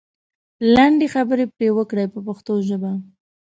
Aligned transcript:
لنډې 0.75 1.07
خبرې 1.15 1.45
پرې 1.55 1.69
وکړئ 1.77 2.05
په 2.13 2.19
پښتو 2.27 2.53
ژبه. 2.67 2.91